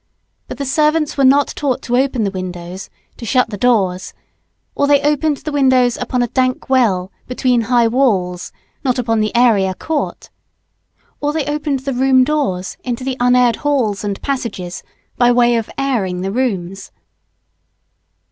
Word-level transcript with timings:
But 0.47 0.57
the 0.57 0.65
servants 0.65 1.15
were 1.15 1.23
not 1.23 1.49
taught 1.49 1.83
to 1.83 1.95
open 1.95 2.23
the 2.23 2.31
windows, 2.31 2.89
to 3.17 3.23
shut 3.27 3.51
the 3.51 3.55
doors; 3.57 4.15
or 4.73 4.87
they 4.87 4.99
opened 5.03 5.37
the 5.37 5.51
windows 5.51 5.95
upon 5.95 6.23
a 6.23 6.27
dank 6.29 6.71
well 6.71 7.11
between 7.27 7.61
high 7.69 7.87
walls, 7.87 8.51
not 8.83 8.97
upon 8.97 9.19
the 9.19 9.31
airier 9.35 9.75
court; 9.75 10.31
or 11.19 11.31
they 11.33 11.45
opened 11.45 11.81
the 11.81 11.93
room 11.93 12.23
doors 12.23 12.77
into 12.83 13.03
the 13.03 13.15
unaired 13.19 13.57
halls 13.57 14.03
and 14.03 14.19
passages, 14.23 14.81
by 15.17 15.31
way 15.31 15.55
of 15.55 15.69
airing 15.77 16.21
the 16.21 16.31
rooms. 16.31 16.89